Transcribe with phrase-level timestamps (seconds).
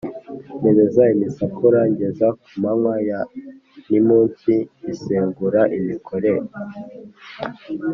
[0.59, 3.19] ntebeza imisakura ngeza ku manywa ya
[3.89, 6.31] nimunsi ngisegura imikore,